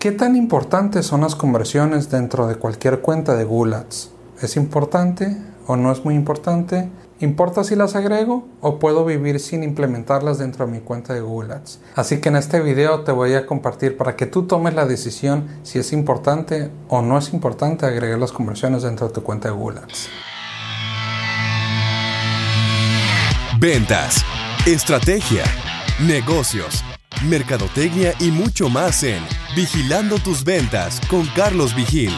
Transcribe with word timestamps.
¿Qué 0.00 0.12
tan 0.12 0.34
importantes 0.34 1.04
son 1.04 1.20
las 1.20 1.34
conversiones 1.34 2.08
dentro 2.08 2.46
de 2.46 2.54
cualquier 2.54 3.00
cuenta 3.02 3.36
de 3.36 3.44
Google 3.44 3.76
Ads? 3.76 4.10
¿Es 4.40 4.56
importante 4.56 5.36
o 5.66 5.76
no 5.76 5.92
es 5.92 6.06
muy 6.06 6.14
importante? 6.14 6.88
¿Importa 7.20 7.64
si 7.64 7.76
las 7.76 7.94
agrego 7.94 8.48
o 8.62 8.78
puedo 8.78 9.04
vivir 9.04 9.40
sin 9.40 9.62
implementarlas 9.62 10.38
dentro 10.38 10.64
de 10.64 10.72
mi 10.72 10.80
cuenta 10.80 11.12
de 11.12 11.20
Google 11.20 11.52
Ads? 11.52 11.80
Así 11.96 12.18
que 12.18 12.30
en 12.30 12.36
este 12.36 12.60
video 12.60 13.00
te 13.00 13.12
voy 13.12 13.34
a 13.34 13.44
compartir 13.44 13.98
para 13.98 14.16
que 14.16 14.24
tú 14.24 14.44
tomes 14.44 14.72
la 14.72 14.86
decisión 14.86 15.48
si 15.64 15.78
es 15.78 15.92
importante 15.92 16.70
o 16.88 17.02
no 17.02 17.18
es 17.18 17.34
importante 17.34 17.84
agregar 17.84 18.18
las 18.18 18.32
conversiones 18.32 18.82
dentro 18.82 19.08
de 19.08 19.12
tu 19.12 19.22
cuenta 19.22 19.48
de 19.48 19.54
Google 19.54 19.80
Ads. 19.80 20.08
Ventas, 23.60 24.24
estrategia, 24.66 25.44
negocios, 26.00 26.82
mercadotecnia 27.28 28.14
y 28.18 28.30
mucho 28.30 28.70
más 28.70 29.02
en 29.02 29.22
Vigilando 29.56 30.16
tus 30.18 30.44
ventas 30.44 31.00
con 31.10 31.26
Carlos 31.34 31.74
Vigil. 31.74 32.12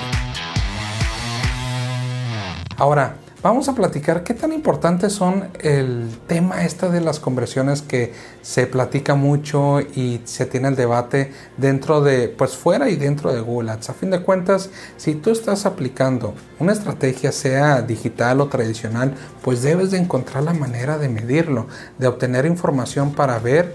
Ahora, 2.77 3.17
vamos 3.43 3.71
a 3.71 3.75
platicar 3.75 4.23
qué 4.23 4.35
tan 4.35 4.53
importantes 4.53 5.15
son 5.15 5.49
el 5.61 6.11
tema 6.27 6.63
este 6.67 6.91
de 6.91 7.01
las 7.01 7.21
conversiones 7.21 7.81
que 7.81 8.13
se 8.43 8.67
platica 8.67 9.15
mucho 9.15 9.81
y 9.81 10.21
se 10.25 10.45
tiene 10.45 10.69
el 10.69 10.77
debate 10.77 11.33
dentro 11.57 12.03
de, 12.03 12.29
pues 12.29 12.55
fuera 12.55 12.91
y 12.91 12.97
dentro 12.97 13.33
de 13.33 13.41
Google 13.41 13.71
Ads. 13.71 13.89
A 13.89 13.95
fin 13.95 14.11
de 14.11 14.21
cuentas, 14.21 14.69
si 14.99 15.15
tú 15.15 15.31
estás 15.31 15.65
aplicando 15.65 16.35
una 16.59 16.75
estrategia, 16.75 17.33
sea 17.33 17.81
digital 17.81 18.43
o 18.43 18.49
tradicional, 18.49 19.15
pues 19.41 19.63
debes 19.63 19.91
de 19.91 19.97
encontrar 19.97 20.43
la 20.43 20.53
manera 20.53 20.99
de 20.99 21.09
medirlo, 21.09 21.67
de 21.97 22.09
obtener 22.09 22.45
información 22.45 23.15
para 23.15 23.39
ver 23.39 23.75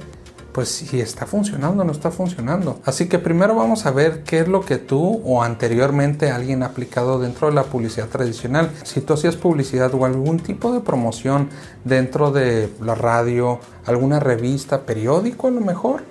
pues 0.57 0.69
si 0.69 0.99
está 0.99 1.27
funcionando 1.27 1.83
o 1.83 1.85
no 1.85 1.91
está 1.91 2.09
funcionando. 2.09 2.79
Así 2.83 3.07
que 3.07 3.19
primero 3.19 3.53
vamos 3.53 3.85
a 3.85 3.91
ver 3.91 4.23
qué 4.23 4.39
es 4.39 4.47
lo 4.47 4.61
que 4.61 4.77
tú 4.77 5.21
o 5.23 5.43
anteriormente 5.43 6.31
alguien 6.31 6.63
ha 6.63 6.65
aplicado 6.65 7.19
dentro 7.19 7.47
de 7.47 7.53
la 7.53 7.65
publicidad 7.65 8.07
tradicional. 8.07 8.71
Si 8.81 9.01
tú 9.01 9.13
hacías 9.13 9.35
publicidad 9.35 9.93
o 9.93 10.03
algún 10.03 10.39
tipo 10.39 10.73
de 10.73 10.79
promoción 10.79 11.49
dentro 11.83 12.31
de 12.31 12.73
la 12.81 12.95
radio, 12.95 13.59
alguna 13.85 14.19
revista, 14.19 14.81
periódico 14.81 15.47
a 15.47 15.51
lo 15.51 15.61
mejor, 15.61 16.01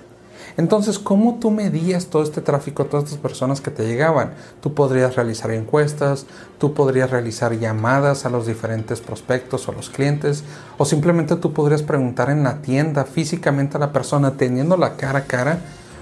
entonces, 0.57 0.97
¿cómo 0.97 1.37
tú 1.39 1.51
medías 1.51 2.07
todo 2.07 2.23
este 2.23 2.41
tráfico, 2.41 2.85
todas 2.85 3.05
estas 3.05 3.19
personas 3.19 3.61
que 3.61 3.69
te 3.69 3.85
llegaban? 3.85 4.33
Tú 4.59 4.73
podrías 4.73 5.15
realizar 5.15 5.51
encuestas, 5.51 6.25
tú 6.57 6.73
podrías 6.73 7.11
realizar 7.11 7.53
llamadas 7.53 8.25
a 8.25 8.29
los 8.29 8.47
diferentes 8.47 8.99
prospectos 8.99 9.67
o 9.67 9.71
los 9.71 9.91
clientes, 9.91 10.43
o 10.79 10.85
simplemente 10.85 11.35
tú 11.35 11.53
podrías 11.53 11.83
preguntar 11.83 12.31
en 12.31 12.43
la 12.43 12.63
tienda 12.63 13.05
físicamente 13.05 13.77
a 13.77 13.79
la 13.79 13.93
persona, 13.93 14.31
teniendo 14.31 14.77
la 14.77 14.95
cara 14.95 15.19
a 15.19 15.25
cara, 15.25 15.59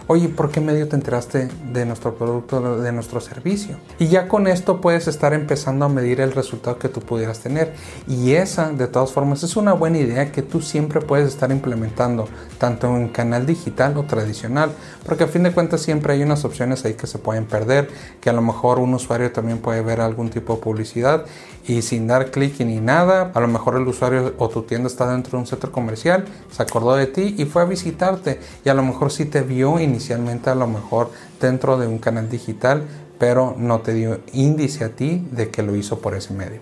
oye, 0.08 0.30
¿por 0.30 0.52
qué 0.52 0.61
medio 0.61 0.88
te 0.88 0.95
enteraste 0.95 1.50
de 1.72 1.86
nuestro 1.86 2.16
producto, 2.16 2.80
de 2.80 2.92
nuestro 2.92 3.20
servicio? 3.22 3.78
Y 4.00 4.08
ya 4.08 4.28
con 4.28 4.47
esto 4.47 4.81
puedes 4.81 5.08
estar 5.08 5.34
empezando 5.34 5.86
a 5.86 5.89
medir 5.89 6.22
el 6.22 6.31
resultado 6.31 6.78
que 6.78 6.89
tú 6.89 7.02
pudieras 7.02 7.39
tener. 7.39 7.73
Y 8.08 8.34
esa, 8.34 8.72
de 8.72 8.88
todas 8.88 9.12
formas, 9.12 9.44
es 9.44 9.56
una 9.56 9.73
buena 9.73 9.97
idea 9.97 10.31
que 10.31 10.42
tú 10.42 10.62
siempre 10.62 11.02
puedes 11.02 11.28
estar 11.28 11.52
implementando, 11.52 12.28
tanto 12.58 12.88
en 12.95 13.09
canal 13.09 13.45
digital 13.45 13.97
o 13.97 14.03
tradicional, 14.03 14.72
porque 15.06 15.23
a 15.23 15.28
fin 15.28 15.44
de 15.44 15.52
cuentas 15.52 15.81
siempre 15.81 16.14
hay 16.14 16.23
unas 16.23 16.45
opciones 16.45 16.86
ahí 16.86 16.94
que 16.94 17.08
se 17.08 17.17
pueden 17.17 17.45
perder, 17.45 17.90
que 18.22 18.30
a 18.30 18.34
lo 18.34 18.42
mejor 18.42 18.80
un 18.80 18.94
usuario 18.94 19.31
también 19.31 19.59
puede 19.59 19.81
ver 19.81 20.02
algún 20.02 20.30
tipo 20.30 20.56
de 20.56 20.62
publicidad 20.62 21.25
y 21.67 21.81
sin 21.81 22.08
dar 22.08 22.31
clic 22.31 22.59
ni 22.59 22.80
nada, 22.80 23.31
a 23.34 23.40
lo 23.40 23.47
mejor 23.47 23.75
el 23.75 23.88
usuario 23.88 24.34
o 24.38 24.50
tu 24.50 24.64
tienda 24.64 24.88
está 24.88 25.12
dentro 25.12 25.31
de 25.31 25.38
un 25.38 25.47
centro 25.47 25.72
comercial, 25.72 26.25
se 26.52 26.62
acordó 26.62 26.95
de 26.95 27.08
ti 27.08 27.36
y 27.38 27.45
fue 27.45 27.64
a 27.64 27.66
visitarte 27.66 28.40
y 28.64 28.69
a 28.69 28.73
lo 28.73 28.84
mejor 28.84 29.12
sí 29.12 29.25
te 29.25 29.42
vio 29.42 29.80
inicialmente 29.96 30.50
a 30.50 30.56
lo 30.56 30.68
mejor 30.68 31.10
dentro 31.40 31.78
de 31.78 31.88
un 31.88 32.00
canal 32.00 32.30
digital, 32.30 32.84
pero 33.18 33.56
no 33.58 33.80
te 33.80 33.94
dio 33.94 34.20
índice 34.34 34.84
a 34.84 34.90
ti 34.90 35.26
de 35.32 35.50
que 35.50 35.64
lo 35.64 35.76
hizo 35.76 36.00
por 36.00 36.16
ese 36.16 36.34
medio. 36.34 36.60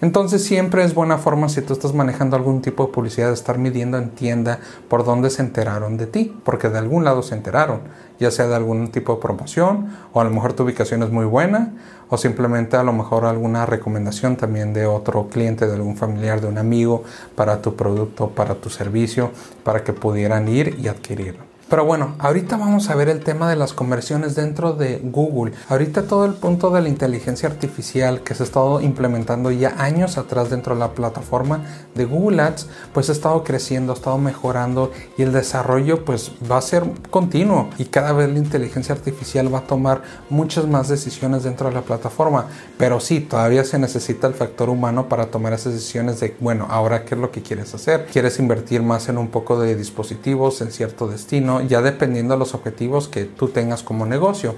Entonces 0.00 0.44
siempre 0.44 0.84
es 0.84 0.94
buena 0.94 1.18
forma 1.18 1.48
si 1.48 1.62
tú 1.62 1.72
estás 1.72 1.94
manejando 1.94 2.36
algún 2.36 2.62
tipo 2.62 2.86
de 2.86 2.92
publicidad 2.92 3.32
estar 3.32 3.58
midiendo 3.58 3.98
en 3.98 4.10
tienda 4.10 4.60
por 4.88 5.04
dónde 5.04 5.30
se 5.30 5.42
enteraron 5.42 5.96
de 5.96 6.06
ti, 6.06 6.36
porque 6.44 6.68
de 6.68 6.78
algún 6.78 7.04
lado 7.04 7.22
se 7.22 7.34
enteraron, 7.34 7.80
ya 8.20 8.30
sea 8.30 8.46
de 8.46 8.54
algún 8.54 8.92
tipo 8.92 9.16
de 9.16 9.20
promoción 9.20 9.88
o 10.12 10.20
a 10.20 10.24
lo 10.24 10.30
mejor 10.30 10.52
tu 10.52 10.62
ubicación 10.62 11.02
es 11.02 11.10
muy 11.10 11.24
buena 11.24 11.72
o 12.08 12.16
simplemente 12.16 12.76
a 12.76 12.84
lo 12.84 12.92
mejor 12.92 13.24
alguna 13.24 13.66
recomendación 13.66 14.36
también 14.36 14.72
de 14.72 14.86
otro 14.86 15.28
cliente, 15.28 15.66
de 15.66 15.74
algún 15.74 15.96
familiar, 15.96 16.40
de 16.40 16.46
un 16.46 16.58
amigo 16.58 17.02
para 17.34 17.60
tu 17.60 17.74
producto, 17.74 18.28
para 18.28 18.54
tu 18.54 18.70
servicio, 18.70 19.32
para 19.64 19.82
que 19.82 19.92
pudieran 19.92 20.46
ir 20.46 20.76
y 20.80 20.86
adquirirlo. 20.86 21.45
Pero 21.68 21.84
bueno, 21.84 22.14
ahorita 22.20 22.56
vamos 22.56 22.90
a 22.90 22.94
ver 22.94 23.08
el 23.08 23.24
tema 23.24 23.50
de 23.50 23.56
las 23.56 23.72
conversiones 23.72 24.36
dentro 24.36 24.74
de 24.74 25.00
Google. 25.02 25.52
Ahorita 25.68 26.02
todo 26.02 26.24
el 26.24 26.34
punto 26.34 26.70
de 26.70 26.80
la 26.80 26.88
inteligencia 26.88 27.48
artificial 27.48 28.20
que 28.20 28.36
se 28.36 28.44
ha 28.44 28.46
estado 28.46 28.80
implementando 28.80 29.50
ya 29.50 29.74
años 29.76 30.16
atrás 30.16 30.48
dentro 30.48 30.74
de 30.74 30.80
la 30.80 30.92
plataforma 30.92 31.64
de 31.96 32.04
Google 32.04 32.40
Ads, 32.40 32.68
pues 32.94 33.08
ha 33.08 33.12
estado 33.12 33.42
creciendo, 33.42 33.92
ha 33.92 33.96
estado 33.96 34.16
mejorando 34.16 34.92
y 35.18 35.22
el 35.22 35.32
desarrollo 35.32 36.04
pues 36.04 36.30
va 36.48 36.58
a 36.58 36.62
ser 36.62 36.84
continuo 37.10 37.68
y 37.78 37.86
cada 37.86 38.12
vez 38.12 38.30
la 38.30 38.38
inteligencia 38.38 38.94
artificial 38.94 39.52
va 39.52 39.58
a 39.58 39.66
tomar 39.66 40.02
muchas 40.30 40.68
más 40.68 40.88
decisiones 40.88 41.42
dentro 41.42 41.68
de 41.68 41.74
la 41.74 41.82
plataforma. 41.82 42.46
Pero 42.78 43.00
sí, 43.00 43.18
todavía 43.18 43.64
se 43.64 43.80
necesita 43.80 44.28
el 44.28 44.34
factor 44.34 44.70
humano 44.70 45.08
para 45.08 45.32
tomar 45.32 45.52
esas 45.52 45.72
decisiones 45.72 46.20
de, 46.20 46.36
bueno, 46.38 46.68
ahora 46.70 47.04
qué 47.04 47.16
es 47.16 47.20
lo 47.20 47.32
que 47.32 47.42
quieres 47.42 47.74
hacer. 47.74 48.06
¿Quieres 48.06 48.38
invertir 48.38 48.84
más 48.84 49.08
en 49.08 49.18
un 49.18 49.28
poco 49.28 49.58
de 49.58 49.74
dispositivos, 49.74 50.60
en 50.60 50.70
cierto 50.70 51.08
destino? 51.08 51.55
Ya 51.62 51.82
dependiendo 51.82 52.34
de 52.34 52.38
los 52.38 52.54
objetivos 52.54 53.08
que 53.08 53.24
tú 53.24 53.48
tengas 53.48 53.82
como 53.82 54.06
negocio. 54.06 54.54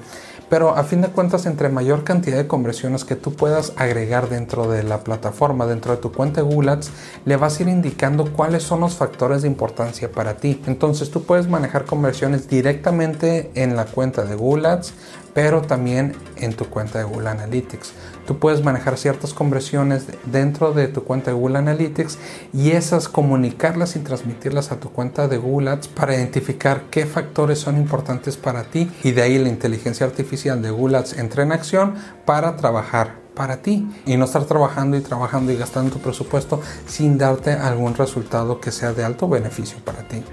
Pero 0.48 0.70
a 0.76 0.84
fin 0.84 1.02
de 1.02 1.08
cuentas, 1.08 1.44
entre 1.44 1.68
mayor 1.68 2.04
cantidad 2.04 2.38
de 2.38 2.46
conversiones 2.46 3.04
que 3.04 3.16
tú 3.16 3.34
puedas 3.34 3.74
agregar 3.76 4.30
dentro 4.30 4.66
de 4.66 4.82
la 4.82 5.04
plataforma, 5.04 5.66
dentro 5.66 5.94
de 5.94 6.00
tu 6.00 6.10
cuenta 6.10 6.40
de 6.40 6.48
Google 6.48 6.70
Ads, 6.70 6.90
le 7.26 7.36
vas 7.36 7.58
a 7.58 7.62
ir 7.64 7.68
indicando 7.68 8.32
cuáles 8.32 8.62
son 8.62 8.80
los 8.80 8.94
factores 8.94 9.42
de 9.42 9.48
importancia 9.48 10.10
para 10.10 10.38
ti. 10.38 10.62
Entonces 10.66 11.10
tú 11.10 11.24
puedes 11.24 11.48
manejar 11.48 11.84
conversiones 11.84 12.48
directamente 12.48 13.50
en 13.54 13.76
la 13.76 13.84
cuenta 13.84 14.24
de 14.24 14.36
Google 14.36 14.68
Ads, 14.68 14.94
pero 15.38 15.62
también 15.62 16.16
en 16.34 16.52
tu 16.52 16.64
cuenta 16.64 16.98
de 16.98 17.04
Google 17.04 17.28
Analytics. 17.28 17.92
Tú 18.26 18.40
puedes 18.40 18.64
manejar 18.64 18.98
ciertas 18.98 19.32
conversiones 19.32 20.06
dentro 20.24 20.72
de 20.72 20.88
tu 20.88 21.04
cuenta 21.04 21.30
de 21.30 21.36
Google 21.36 21.58
Analytics 21.58 22.18
y 22.52 22.72
esas 22.72 23.08
comunicarlas 23.08 23.94
y 23.94 24.00
transmitirlas 24.00 24.72
a 24.72 24.80
tu 24.80 24.90
cuenta 24.90 25.28
de 25.28 25.38
Google 25.38 25.70
Ads 25.70 25.86
para 25.86 26.16
identificar 26.16 26.86
qué 26.90 27.06
factores 27.06 27.60
son 27.60 27.76
importantes 27.76 28.36
para 28.36 28.64
ti 28.64 28.90
y 29.04 29.12
de 29.12 29.22
ahí 29.22 29.38
la 29.38 29.48
inteligencia 29.48 30.06
artificial 30.06 30.60
de 30.60 30.72
Google 30.72 30.98
Ads 30.98 31.18
entra 31.18 31.44
en 31.44 31.52
acción 31.52 31.94
para 32.24 32.56
trabajar 32.56 33.27
para 33.38 33.62
ti 33.62 33.88
y 34.04 34.16
no 34.16 34.24
estar 34.24 34.44
trabajando 34.44 34.96
y 34.96 35.00
trabajando 35.00 35.52
y 35.52 35.56
gastando 35.56 35.92
tu 35.92 36.00
presupuesto 36.00 36.60
sin 36.86 37.16
darte 37.16 37.52
algún 37.52 37.94
resultado 37.94 38.60
que 38.60 38.72
sea 38.72 38.92
de 38.92 39.04
alto 39.04 39.28
beneficio 39.28 39.78
para 39.84 40.02
ti. 40.08 40.24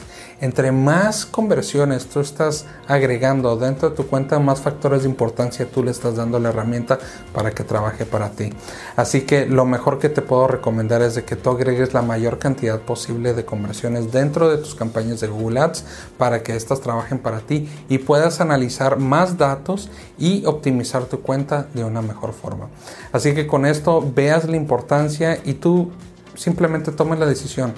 Entre 0.41 0.73
más 0.73 1.25
conversiones 1.25 2.07
tú 2.07 2.19
estás 2.19 2.65
agregando 2.87 3.55
dentro 3.55 3.89
de 3.89 3.95
tu 3.95 4.07
cuenta, 4.07 4.37
más 4.39 4.59
factores 4.59 5.03
de 5.03 5.09
importancia 5.09 5.65
tú 5.65 5.81
le 5.81 5.91
estás 5.91 6.17
dando 6.17 6.39
la 6.39 6.49
herramienta 6.49 6.99
para 7.33 7.51
que 7.51 7.63
trabaje 7.63 8.05
para 8.05 8.31
ti. 8.31 8.51
Así 8.97 9.21
que 9.21 9.45
lo 9.45 9.65
mejor 9.65 9.97
que 9.97 10.09
te 10.09 10.21
puedo 10.21 10.47
recomendar 10.47 11.01
es 11.01 11.15
de 11.15 11.23
que 11.23 11.37
tú 11.37 11.51
agregues 11.51 11.93
la 11.93 12.01
mayor 12.01 12.37
cantidad 12.37 12.81
posible 12.81 13.33
de 13.33 13.45
conversiones 13.45 14.11
dentro 14.11 14.49
de 14.49 14.57
tus 14.57 14.75
campañas 14.75 15.21
de 15.21 15.27
Google 15.27 15.61
Ads 15.61 15.85
para 16.17 16.43
que 16.43 16.55
éstas 16.55 16.81
trabajen 16.81 17.19
para 17.19 17.39
ti 17.39 17.69
y 17.87 17.99
puedas 17.99 18.41
analizar 18.41 18.97
más 18.97 19.37
datos 19.37 19.89
y 20.17 20.45
optimizar 20.45 21.05
tu 21.05 21.21
cuenta 21.21 21.67
de 21.73 21.85
una 21.85 22.01
mejor 22.01 22.33
forma. 22.33 22.67
Así 23.11 23.33
que 23.33 23.47
con 23.47 23.65
esto 23.65 24.03
veas 24.15 24.45
la 24.49 24.57
importancia 24.57 25.39
y 25.43 25.53
tú 25.53 25.91
simplemente 26.35 26.91
tomes 26.91 27.19
la 27.19 27.25
decisión 27.25 27.73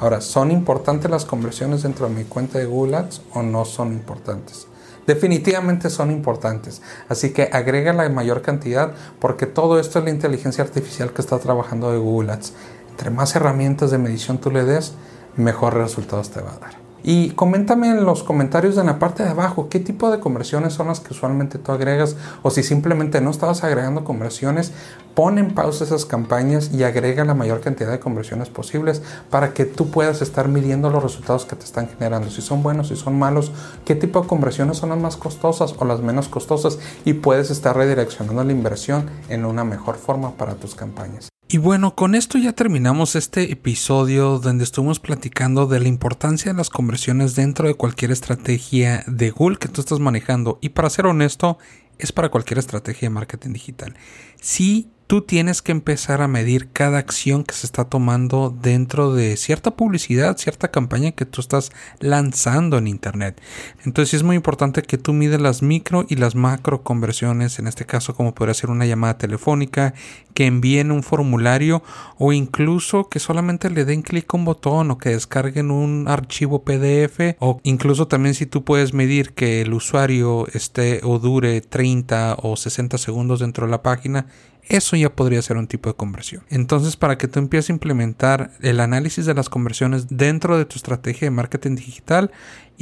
Ahora, 0.00 0.22
¿son 0.22 0.50
importantes 0.50 1.10
las 1.10 1.26
conversiones 1.26 1.82
dentro 1.82 2.08
de 2.08 2.14
mi 2.14 2.24
cuenta 2.24 2.58
de 2.58 2.64
Google 2.64 2.96
Ads 2.96 3.20
o 3.34 3.42
no 3.42 3.66
son 3.66 3.92
importantes? 3.92 4.66
Definitivamente 5.06 5.90
son 5.90 6.10
importantes, 6.10 6.80
así 7.08 7.32
que 7.32 7.50
agrega 7.52 7.92
la 7.92 8.08
mayor 8.08 8.40
cantidad 8.40 8.92
porque 9.18 9.44
todo 9.44 9.78
esto 9.78 9.98
es 9.98 10.04
la 10.06 10.10
inteligencia 10.10 10.64
artificial 10.64 11.12
que 11.12 11.20
está 11.20 11.38
trabajando 11.38 11.92
de 11.92 11.98
Google 11.98 12.32
Ads. 12.32 12.54
Entre 12.90 13.10
más 13.10 13.36
herramientas 13.36 13.90
de 13.90 13.98
medición 13.98 14.38
tú 14.38 14.50
le 14.50 14.64
des, 14.64 14.94
mejores 15.36 15.78
resultados 15.78 16.30
te 16.30 16.40
va 16.40 16.54
a 16.54 16.58
dar. 16.58 16.79
Y 17.02 17.30
coméntame 17.30 17.88
en 17.88 18.04
los 18.04 18.22
comentarios 18.22 18.76
en 18.76 18.86
la 18.86 18.98
parte 18.98 19.22
de 19.22 19.30
abajo 19.30 19.68
qué 19.68 19.80
tipo 19.80 20.10
de 20.10 20.20
conversiones 20.20 20.74
son 20.74 20.88
las 20.88 21.00
que 21.00 21.14
usualmente 21.14 21.58
tú 21.58 21.72
agregas 21.72 22.16
o 22.42 22.50
si 22.50 22.62
simplemente 22.62 23.20
no 23.20 23.30
estabas 23.30 23.64
agregando 23.64 24.04
conversiones, 24.04 24.72
pon 25.14 25.38
en 25.38 25.54
pausa 25.54 25.84
esas 25.84 26.04
campañas 26.04 26.70
y 26.72 26.82
agrega 26.82 27.24
la 27.24 27.34
mayor 27.34 27.60
cantidad 27.60 27.90
de 27.90 28.00
conversiones 28.00 28.48
posibles 28.48 29.02
para 29.30 29.54
que 29.54 29.64
tú 29.64 29.90
puedas 29.90 30.22
estar 30.22 30.48
midiendo 30.48 30.90
los 30.90 31.02
resultados 31.02 31.46
que 31.46 31.56
te 31.56 31.64
están 31.64 31.88
generando, 31.88 32.30
si 32.30 32.42
son 32.42 32.62
buenos, 32.62 32.88
si 32.88 32.96
son 32.96 33.18
malos, 33.18 33.52
qué 33.84 33.94
tipo 33.94 34.20
de 34.20 34.28
conversiones 34.28 34.78
son 34.78 34.90
las 34.90 34.98
más 34.98 35.16
costosas 35.16 35.74
o 35.78 35.84
las 35.84 36.00
menos 36.00 36.28
costosas 36.28 36.78
y 37.04 37.14
puedes 37.14 37.50
estar 37.50 37.76
redireccionando 37.76 38.44
la 38.44 38.52
inversión 38.52 39.08
en 39.28 39.44
una 39.44 39.64
mejor 39.64 39.96
forma 39.96 40.32
para 40.32 40.54
tus 40.54 40.74
campañas. 40.74 41.30
Y 41.52 41.58
bueno, 41.58 41.96
con 41.96 42.14
esto 42.14 42.38
ya 42.38 42.52
terminamos 42.52 43.16
este 43.16 43.50
episodio 43.50 44.38
donde 44.38 44.62
estuvimos 44.62 45.00
platicando 45.00 45.66
de 45.66 45.80
la 45.80 45.88
importancia 45.88 46.52
de 46.52 46.56
las 46.56 46.70
conversiones 46.70 47.34
dentro 47.34 47.66
de 47.66 47.74
cualquier 47.74 48.12
estrategia 48.12 49.02
de 49.08 49.30
Google 49.32 49.58
que 49.58 49.66
tú 49.66 49.80
estás 49.80 49.98
manejando. 49.98 50.60
Y 50.62 50.68
para 50.68 50.88
ser 50.90 51.06
honesto, 51.06 51.58
es 51.98 52.12
para 52.12 52.28
cualquier 52.28 52.60
estrategia 52.60 53.08
de 53.08 53.14
marketing 53.14 53.52
digital. 53.52 53.96
Si 54.40 54.92
tú 55.10 55.22
tienes 55.22 55.60
que 55.60 55.72
empezar 55.72 56.22
a 56.22 56.28
medir 56.28 56.68
cada 56.68 56.98
acción 56.98 57.42
que 57.42 57.56
se 57.56 57.66
está 57.66 57.84
tomando 57.84 58.56
dentro 58.62 59.12
de 59.12 59.36
cierta 59.36 59.72
publicidad, 59.72 60.36
cierta 60.36 60.70
campaña 60.70 61.10
que 61.10 61.24
tú 61.24 61.40
estás 61.40 61.72
lanzando 61.98 62.78
en 62.78 62.86
Internet. 62.86 63.40
Entonces 63.84 64.14
es 64.14 64.22
muy 64.22 64.36
importante 64.36 64.82
que 64.82 64.98
tú 64.98 65.12
mides 65.12 65.40
las 65.40 65.62
micro 65.62 66.06
y 66.08 66.14
las 66.14 66.36
macro 66.36 66.84
conversiones, 66.84 67.58
en 67.58 67.66
este 67.66 67.86
caso 67.86 68.14
como 68.14 68.36
podría 68.36 68.54
ser 68.54 68.70
una 68.70 68.86
llamada 68.86 69.18
telefónica, 69.18 69.94
que 70.32 70.46
envíen 70.46 70.92
un 70.92 71.02
formulario 71.02 71.82
o 72.16 72.32
incluso 72.32 73.08
que 73.08 73.18
solamente 73.18 73.68
le 73.68 73.84
den 73.84 74.02
clic 74.02 74.32
a 74.32 74.36
un 74.36 74.44
botón 74.44 74.92
o 74.92 74.98
que 74.98 75.08
descarguen 75.08 75.72
un 75.72 76.06
archivo 76.06 76.62
PDF 76.62 77.34
o 77.40 77.58
incluso 77.64 78.06
también 78.06 78.36
si 78.36 78.46
tú 78.46 78.62
puedes 78.62 78.94
medir 78.94 79.32
que 79.32 79.62
el 79.62 79.74
usuario 79.74 80.46
esté 80.54 81.00
o 81.02 81.18
dure 81.18 81.60
30 81.62 82.36
o 82.44 82.56
60 82.56 82.96
segundos 82.96 83.40
dentro 83.40 83.66
de 83.66 83.72
la 83.72 83.82
página 83.82 84.26
eso 84.70 84.96
ya 84.96 85.14
podría 85.14 85.42
ser 85.42 85.56
un 85.56 85.66
tipo 85.66 85.90
de 85.90 85.96
conversión. 85.96 86.44
Entonces, 86.48 86.96
para 86.96 87.18
que 87.18 87.28
tú 87.28 87.40
empieces 87.40 87.70
a 87.70 87.72
implementar 87.74 88.52
el 88.60 88.80
análisis 88.80 89.26
de 89.26 89.34
las 89.34 89.48
conversiones 89.48 90.06
dentro 90.08 90.56
de 90.56 90.64
tu 90.64 90.76
estrategia 90.76 91.26
de 91.26 91.32
marketing 91.32 91.74
digital 91.74 92.30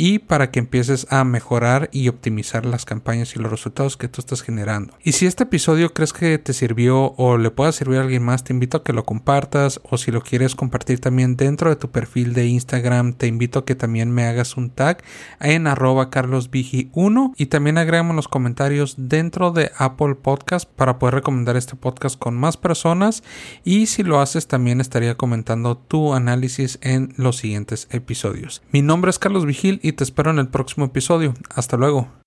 y 0.01 0.21
para 0.21 0.53
que 0.53 0.61
empieces 0.61 1.09
a 1.11 1.25
mejorar 1.25 1.91
y 1.93 2.07
optimizar 2.07 2.65
las 2.65 2.85
campañas 2.85 3.35
y 3.35 3.41
los 3.41 3.51
resultados 3.51 3.97
que 3.97 4.07
tú 4.07 4.21
estás 4.21 4.43
generando. 4.43 4.95
Y 5.03 5.13
si 5.13 5.27
este 5.27 5.43
episodio 5.43 5.93
crees 5.93 6.13
que 6.13 6.39
te 6.39 6.53
sirvió 6.53 7.15
o 7.17 7.37
le 7.37 7.51
pueda 7.51 7.73
servir 7.73 7.99
a 7.99 8.03
alguien 8.03 8.23
más, 8.23 8.45
te 8.45 8.53
invito 8.53 8.77
a 8.77 8.85
que 8.85 8.93
lo 8.93 9.05
compartas 9.05 9.81
o 9.83 9.99
si 9.99 10.13
lo 10.13 10.23
quieres 10.23 10.55
compartir 10.55 11.01
también 11.01 11.37
dentro 11.37 11.69
de 11.69 11.75
tu 11.75 11.91
perfil 11.91 12.33
de 12.33 12.47
Instagram, 12.47 13.13
te 13.13 13.27
invito 13.27 13.59
a 13.59 13.65
que 13.65 13.75
también 13.75 14.13
me 14.13 14.25
hagas 14.25 14.57
un 14.57 14.71
tag 14.71 15.03
en 15.41 15.67
arroba 15.67 16.11
carlosvigi1 16.11 17.35
y 17.37 17.47
también 17.47 17.77
agregamos 17.77 18.15
los 18.15 18.29
comentarios 18.29 18.95
dentro 18.97 19.51
de 19.51 19.73
Apple 19.79 20.15
Podcast 20.15 20.71
para 20.71 21.01
poder 21.01 21.17
recomendar 21.17 21.57
este 21.57 21.75
podcast 21.75 22.17
con 22.17 22.37
más 22.37 22.57
personas 22.57 23.25
y 23.65 23.87
si 23.87 24.05
lo 24.05 24.21
haces 24.21 24.47
también 24.47 24.81
estaría 24.81 25.17
comentando 25.17 25.77
tu 25.77 26.15
análisis 26.15 26.79
en 26.83 27.15
los 27.17 27.39
siguientes 27.39 27.89
episodios. 27.91 28.63
Mi 28.71 28.81
nombre 28.81 29.11
es 29.11 29.19
Carlos 29.19 29.45
Vigil 29.45 29.81
y 29.89 29.93
te 29.93 30.05
espero 30.05 30.31
en 30.31 30.39
el 30.39 30.49
próximo 30.49 30.87
episodio. 30.87 31.35
Hasta 31.55 31.77
luego. 31.77 32.19